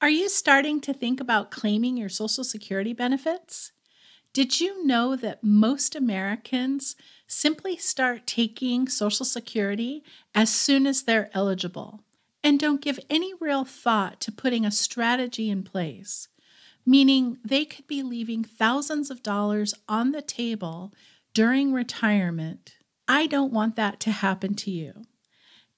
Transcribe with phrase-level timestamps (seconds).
[0.00, 3.72] Are you starting to think about claiming your Social Security benefits?
[4.32, 6.94] Did you know that most Americans
[7.26, 10.04] simply start taking Social Security
[10.36, 12.04] as soon as they're eligible
[12.44, 16.28] and don't give any real thought to putting a strategy in place?
[16.86, 20.94] Meaning they could be leaving thousands of dollars on the table
[21.34, 22.76] during retirement.
[23.08, 25.07] I don't want that to happen to you.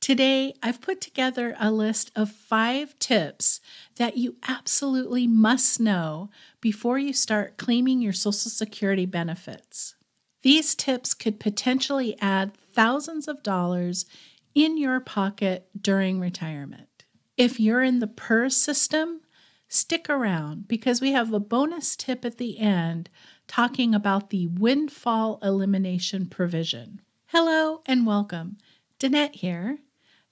[0.00, 3.60] Today, I've put together a list of five tips
[3.96, 6.30] that you absolutely must know
[6.62, 9.94] before you start claiming your Social Security benefits.
[10.42, 14.06] These tips could potentially add thousands of dollars
[14.54, 17.04] in your pocket during retirement.
[17.36, 19.20] If you're in the PERS system,
[19.68, 23.10] stick around because we have a bonus tip at the end
[23.46, 27.02] talking about the windfall elimination provision.
[27.26, 28.56] Hello and welcome.
[28.98, 29.78] Danette here.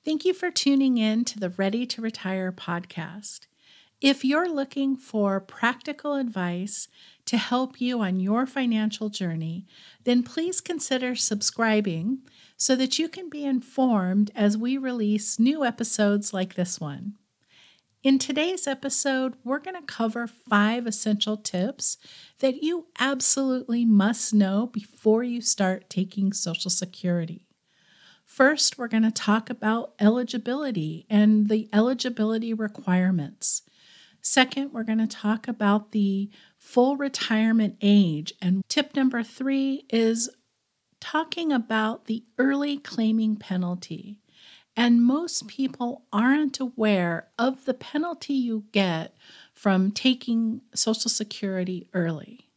[0.09, 3.41] Thank you for tuning in to the Ready to Retire podcast.
[4.01, 6.89] If you're looking for practical advice
[7.27, 9.67] to help you on your financial journey,
[10.05, 12.21] then please consider subscribing
[12.57, 17.17] so that you can be informed as we release new episodes like this one.
[18.03, 21.99] In today's episode, we're going to cover five essential tips
[22.39, 27.48] that you absolutely must know before you start taking Social Security.
[28.39, 33.63] First, we're going to talk about eligibility and the eligibility requirements.
[34.23, 38.33] Second, we're going to talk about the full retirement age.
[38.41, 40.31] And tip number three is
[41.01, 44.21] talking about the early claiming penalty.
[44.77, 49.17] And most people aren't aware of the penalty you get
[49.53, 52.49] from taking Social Security early.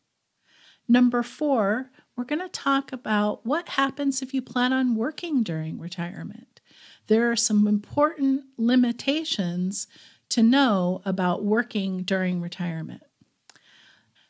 [0.88, 5.80] Number four, we're going to talk about what happens if you plan on working during
[5.80, 6.60] retirement.
[7.08, 9.88] There are some important limitations
[10.30, 13.04] to know about working during retirement.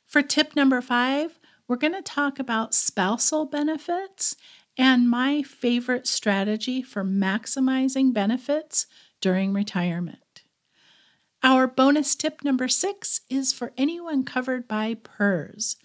[0.08, 4.36] For tip number five, we're going to talk about spousal benefits
[4.78, 8.88] and my favorite strategy for maximizing benefits
[9.22, 10.42] during retirement.
[11.44, 15.76] Our bonus tip number six is for anyone covered by PERS,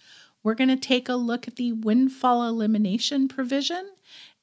[0.47, 3.85] we're going to take a look at the windfall elimination provision.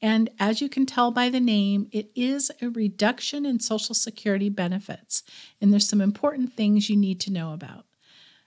[0.03, 4.51] And as you can tell by the name, it is a reduction in Social Security
[4.51, 5.23] benefits.
[5.63, 7.87] And there's some important things you need to know about.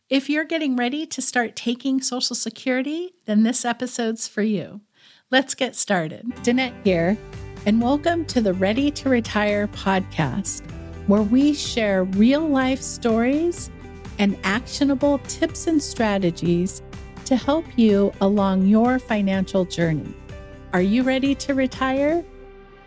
[0.07, 4.81] If you're getting ready to start taking Social Security, then this episode's for you.
[5.31, 6.27] Let's get started.
[6.43, 7.17] Danette here,
[7.65, 10.61] and welcome to the Ready to Retire podcast,
[11.07, 13.71] where we share real life stories
[14.19, 16.83] and actionable tips and strategies
[17.27, 20.13] to help you along your financial journey.
[20.71, 22.23] Are you ready to retire?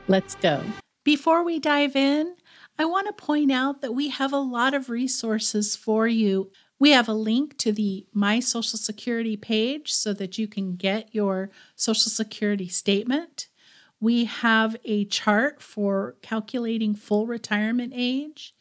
[0.08, 0.64] Let's go.
[1.04, 2.36] Before we dive in,
[2.78, 6.50] I want to point out that we have a lot of resources for you.
[6.78, 11.14] We have a link to the My Social Security page so that you can get
[11.14, 13.48] your Social Security statement.
[14.00, 18.54] We have a chart for calculating full retirement age.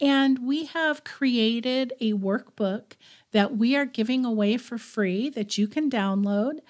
[0.00, 2.92] And we have created a workbook
[3.32, 6.60] that we are giving away for free that you can download.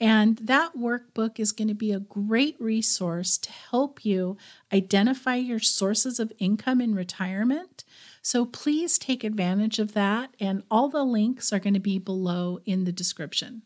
[0.00, 4.36] And that workbook is going to be a great resource to help you
[4.72, 7.84] identify your sources of income in retirement.
[8.22, 12.58] So please take advantage of that, and all the links are going to be below
[12.64, 13.62] in the description.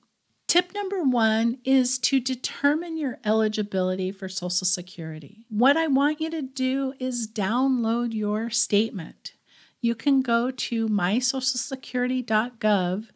[0.48, 5.44] Tip number one is to determine your eligibility for Social Security.
[5.50, 9.34] What I want you to do is download your statement
[9.81, 13.06] you can go to mysocialsecurity.gov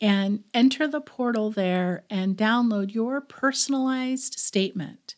[0.00, 5.14] and enter the portal there and download your personalized statement.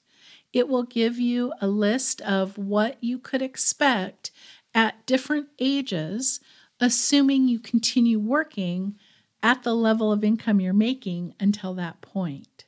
[0.52, 4.30] It will give you a list of what you could expect
[4.74, 6.40] at different ages,
[6.80, 8.96] assuming you continue working
[9.42, 12.64] at the level of income you're making until that point.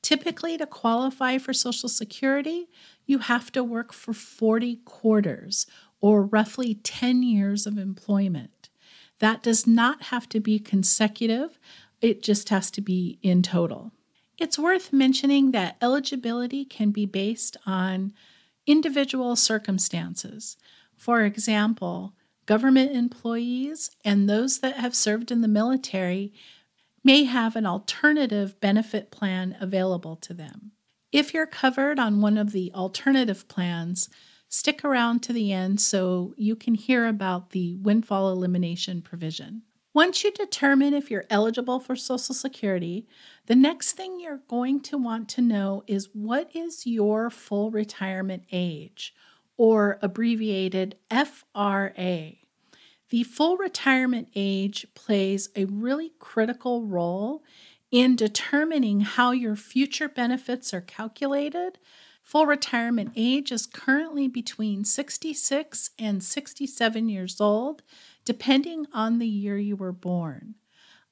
[0.00, 2.68] Typically, to qualify for Social Security,
[3.06, 5.66] you have to work for 40 quarters
[6.02, 8.68] or roughly 10 years of employment.
[9.20, 11.58] That does not have to be consecutive,
[12.02, 13.92] it just has to be in total.
[14.36, 18.12] It's worth mentioning that eligibility can be based on
[18.66, 20.56] individual circumstances.
[20.96, 22.14] For example,
[22.46, 26.32] government employees and those that have served in the military
[27.04, 30.72] may have an alternative benefit plan available to them.
[31.12, 34.08] If you're covered on one of the alternative plans,
[34.54, 39.62] Stick around to the end so you can hear about the windfall elimination provision.
[39.94, 43.06] Once you determine if you're eligible for Social Security,
[43.46, 48.42] the next thing you're going to want to know is what is your full retirement
[48.52, 49.14] age,
[49.56, 52.32] or abbreviated FRA.
[53.08, 57.42] The full retirement age plays a really critical role
[57.90, 61.78] in determining how your future benefits are calculated.
[62.32, 67.82] Full retirement age is currently between 66 and 67 years old,
[68.24, 70.54] depending on the year you were born.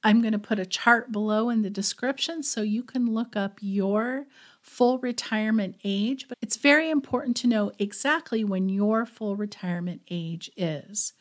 [0.03, 3.59] I'm going to put a chart below in the description so you can look up
[3.61, 4.25] your
[4.63, 10.49] full retirement age, but it's very important to know exactly when your full retirement age
[10.57, 11.13] is.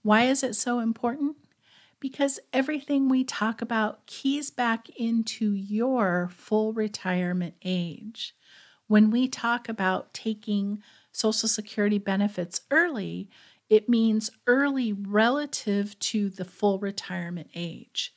[0.00, 1.36] Why is it so important?
[2.00, 8.34] Because everything we talk about keys back into your full retirement age.
[8.92, 13.30] When we talk about taking Social Security benefits early,
[13.70, 18.12] it means early relative to the full retirement age.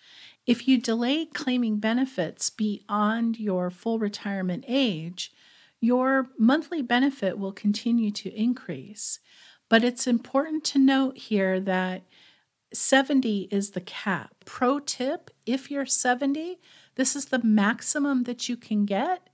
[0.45, 5.31] If you delay claiming benefits beyond your full retirement age,
[5.79, 9.21] your monthly benefit will continue to increase.
[9.69, 12.03] But it's important to note here that
[12.73, 14.43] 70 is the cap.
[14.43, 16.59] Pro tip if you're 70,
[16.95, 19.29] this is the maximum that you can get,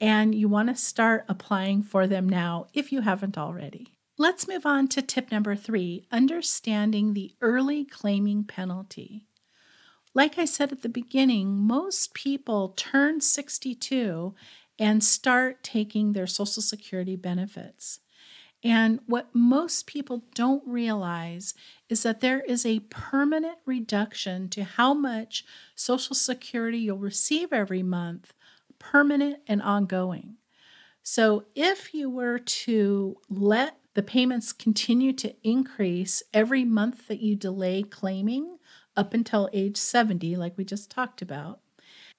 [0.00, 3.94] and you want to start applying for them now if you haven't already.
[4.16, 9.26] Let's move on to tip number three understanding the early claiming penalty.
[10.14, 14.34] Like I said at the beginning, most people turn 62
[14.78, 18.00] and start taking their Social Security benefits.
[18.62, 21.52] And what most people don't realize
[21.88, 25.44] is that there is a permanent reduction to how much
[25.74, 28.32] Social Security you'll receive every month,
[28.90, 30.36] permanent and ongoing.
[31.02, 37.36] So if you were to let the payments continue to increase every month that you
[37.36, 38.58] delay claiming,
[38.96, 41.60] up until age 70, like we just talked about.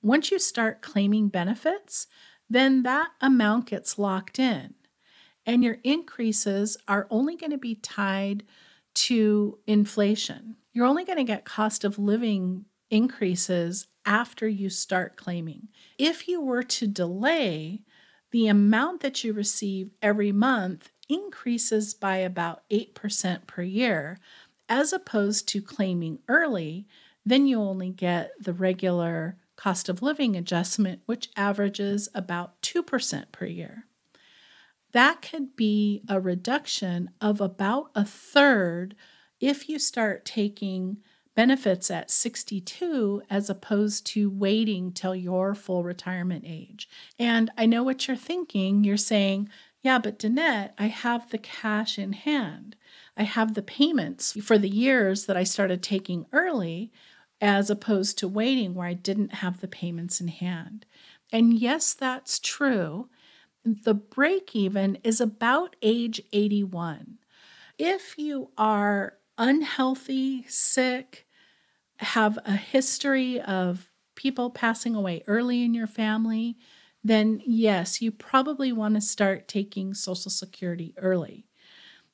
[0.02, 2.08] Once you start claiming benefits,
[2.50, 4.74] then that amount gets locked in.
[5.46, 8.44] And your increases are only going to be tied
[8.96, 10.58] to inflation.
[10.74, 15.68] You're only going to get cost of living increases after you start claiming.
[15.98, 17.82] If you were to delay,
[18.32, 24.20] the amount that you receive every month increases by about 8% per year
[24.68, 26.88] as opposed to claiming early,
[27.26, 33.46] then you only get the regular cost of living adjustment, which averages about 2% per
[33.46, 33.86] year.
[34.92, 38.96] That could be a reduction of about a third
[39.40, 40.98] if you start taking
[41.36, 46.88] benefits at 62 as opposed to waiting till your full retirement age.
[47.20, 48.84] And I know what you're thinking.
[48.84, 49.50] You're saying,
[49.82, 52.76] yeah, but Danette, I have the cash in hand.
[53.18, 56.92] I have the payments for the years that I started taking early
[57.42, 60.86] as opposed to waiting where I didn't have the payments in hand.
[61.32, 63.10] And yes, that's true.
[63.64, 67.18] The break even is about age 81.
[67.78, 71.25] If you are unhealthy, sick,
[71.98, 76.58] have a history of people passing away early in your family,
[77.04, 81.46] then yes, you probably want to start taking Social Security early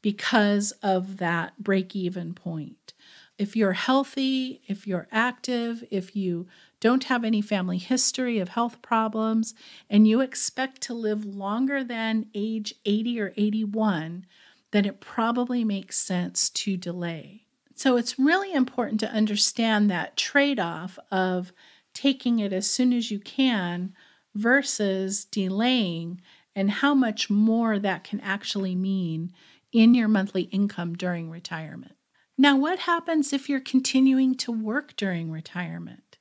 [0.01, 2.93] because of that break even point.
[3.37, 6.47] If you're healthy, if you're active, if you
[6.79, 9.53] don't have any family history of health problems,
[9.89, 14.25] and you expect to live longer than age 80 or 81,
[14.71, 17.45] then it probably makes sense to delay.
[17.81, 21.51] So it's really important to understand that trade off of
[21.95, 23.95] taking it as soon as you can
[24.35, 26.21] versus delaying
[26.55, 29.33] and how much more that can actually mean
[29.73, 31.95] in your monthly income during retirement.
[32.37, 36.19] Now, what happens if you're continuing to work during retirement?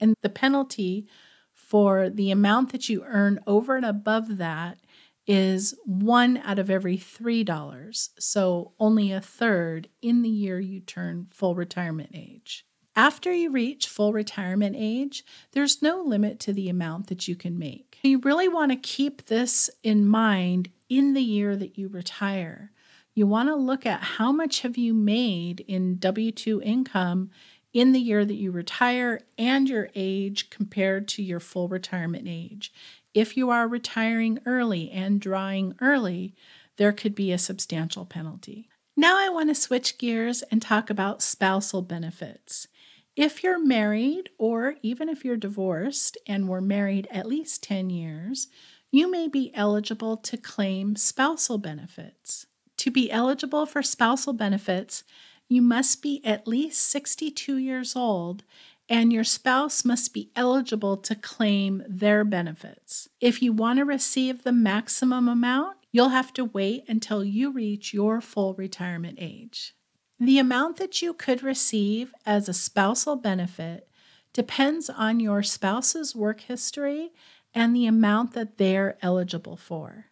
[0.00, 1.06] and the penalty
[1.52, 4.78] for the amount that you earn over and above that
[5.26, 11.26] is one out of every $3, so only a third in the year you turn
[11.30, 12.64] full retirement age.
[12.94, 17.58] After you reach full retirement age, there's no limit to the amount that you can
[17.58, 17.98] make.
[18.02, 22.70] You really want to keep this in mind in the year that you retire.
[23.16, 27.30] You want to look at how much have you made in W2 income
[27.72, 32.74] in the year that you retire and your age compared to your full retirement age.
[33.14, 36.34] If you are retiring early and drawing early,
[36.76, 38.68] there could be a substantial penalty.
[38.98, 42.68] Now, I want to switch gears and talk about spousal benefits.
[43.16, 48.48] If you're married, or even if you're divorced and were married at least 10 years,
[48.90, 52.46] you may be eligible to claim spousal benefits.
[52.78, 55.04] To be eligible for spousal benefits,
[55.48, 58.42] you must be at least 62 years old
[58.88, 63.08] and your spouse must be eligible to claim their benefits.
[63.20, 67.92] If you want to receive the maximum amount, you'll have to wait until you reach
[67.92, 69.74] your full retirement age.
[70.20, 73.88] The amount that you could receive as a spousal benefit
[74.32, 77.12] depends on your spouse's work history
[77.54, 80.06] and the amount that they're eligible for.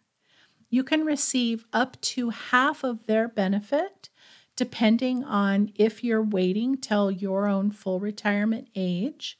[0.69, 4.09] You can receive up to half of their benefit
[4.55, 9.37] depending on if you're waiting till your own full retirement age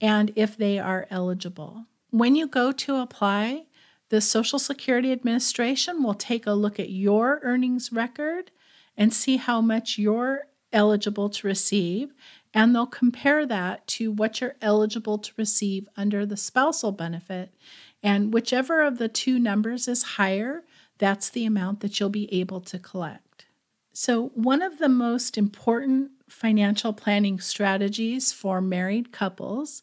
[0.00, 1.86] and if they are eligible.
[2.10, 3.66] When you go to apply,
[4.08, 8.50] the Social Security Administration will take a look at your earnings record
[8.96, 12.12] and see how much you're eligible to receive,
[12.54, 17.54] and they'll compare that to what you're eligible to receive under the spousal benefit.
[18.02, 20.64] And whichever of the two numbers is higher,
[20.98, 23.46] that's the amount that you'll be able to collect.
[23.92, 29.82] So, one of the most important financial planning strategies for married couples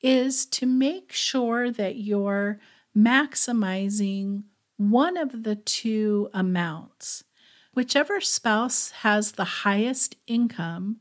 [0.00, 2.60] is to make sure that you're
[2.96, 4.44] maximizing
[4.76, 7.24] one of the two amounts.
[7.74, 10.98] Whichever spouse has the highest income,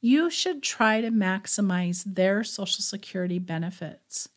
[0.00, 4.28] you should try to maximize their Social Security benefits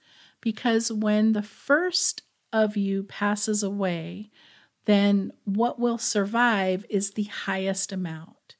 [0.45, 2.21] because when the first
[2.53, 4.29] of you passes away,
[4.85, 8.55] then what will survive is the highest amount.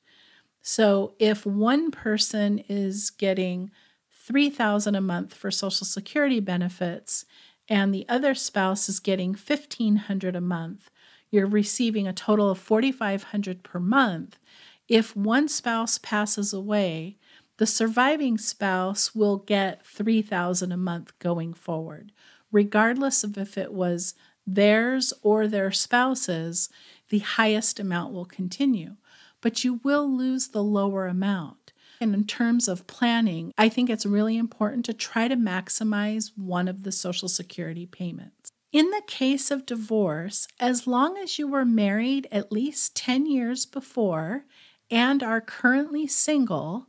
[0.64, 3.70] So if one person is getting
[4.12, 7.24] 3000 a month for social security benefits
[7.70, 10.90] and the other spouse is getting 1500 a month,
[11.30, 14.40] you're receiving a total of 4500 per month.
[14.88, 17.20] If one spouse passes away,
[17.58, 22.12] the surviving spouse will get 3000 a month going forward,
[22.52, 24.14] regardless of if it was
[24.46, 26.70] theirs or their spouse's,
[27.10, 28.96] the highest amount will continue,
[29.42, 31.72] but you will lose the lower amount.
[32.02, 36.68] And in terms of planning, I think it's really important to try to maximize one
[36.68, 38.52] of the Social Security payments.
[38.72, 43.66] In the case of divorce, as long as you were married at least 10 years
[43.66, 44.44] before
[44.92, 46.88] and are currently single,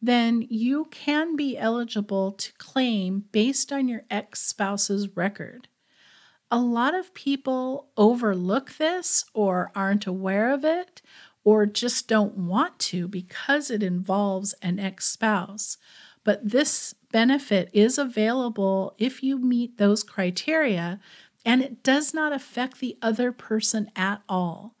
[0.00, 5.68] then you can be eligible to claim based on your ex spouse's record
[6.50, 11.02] a lot of people overlook this or aren't aware of it
[11.44, 15.76] or just don't want to because it involves an ex spouse.
[16.24, 21.00] But this benefit is available if you meet those criteria
[21.44, 24.75] and it does not affect the other person at all.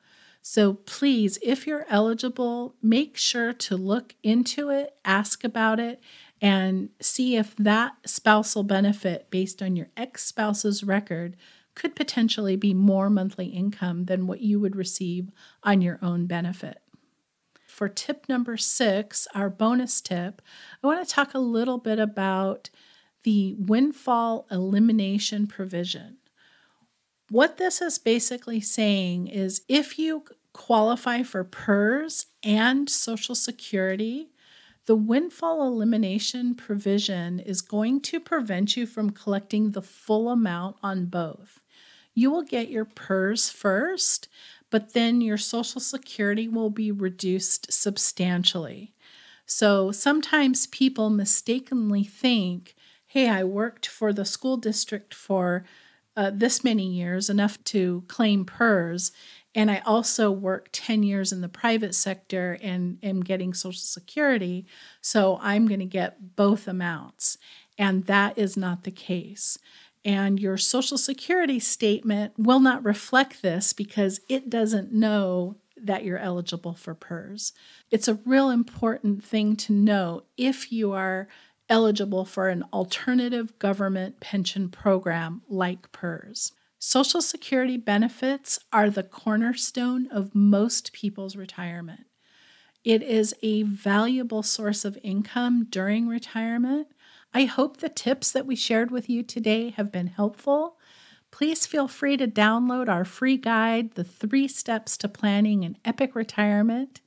[0.48, 6.00] So please, if you're eligible, make sure to look into it, ask about it,
[6.40, 11.36] and see if that spousal benefit based on your ex spouse's record
[11.74, 15.32] could potentially be more monthly income than what you would receive
[15.64, 16.80] on your own benefit.
[17.66, 20.40] For tip number six, our bonus tip,
[20.80, 22.70] I want to talk a little bit about
[23.24, 26.18] the windfall elimination provision.
[27.30, 34.30] What this is basically saying is if you qualify for PERS and Social Security,
[34.86, 41.06] the windfall elimination provision is going to prevent you from collecting the full amount on
[41.06, 41.60] both
[42.16, 44.26] you will get your PERS first,
[44.70, 48.94] but then your Social Security will be reduced substantially.
[49.44, 52.74] So sometimes people mistakenly think,
[53.06, 55.64] hey, I worked for the school district for
[56.16, 59.12] uh, this many years, enough to claim PERS,
[59.56, 64.66] and I also worked 10 years in the private sector and am getting Social Security,
[65.00, 67.38] so I'm going to get both amounts.
[67.78, 69.58] And that is not the case.
[70.04, 76.18] And your Social Security statement will not reflect this because it doesn't know that you're
[76.18, 77.54] eligible for PERS.
[77.90, 81.28] It's a real important thing to know if you are
[81.68, 86.52] eligible for an alternative government pension program like PERS.
[86.78, 92.06] Social Security benefits are the cornerstone of most people's retirement.
[92.84, 96.88] It is a valuable source of income during retirement.
[97.34, 100.78] I hope the tips that we shared with you today have been helpful.
[101.32, 106.14] Please feel free to download our free guide, The Three Steps to Planning an Epic
[106.14, 107.00] Retirement.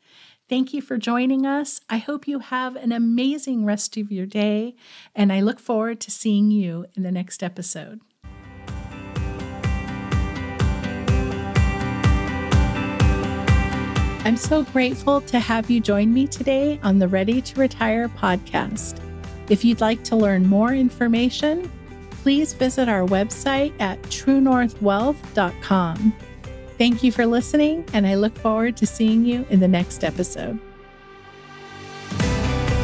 [0.50, 1.80] Thank you for joining us.
[1.92, 4.76] I hope you have an amazing rest of your day,
[5.16, 8.00] and I look forward to seeing you in the next episode.
[14.26, 19.00] I'm so grateful to have you join me today on the Ready to Retire podcast.
[19.50, 21.72] If you'd like to learn more information,
[22.24, 26.14] please visit our website at truenorthwealth.com.
[26.80, 30.58] Thank you for listening, and I look forward to seeing you in the next episode.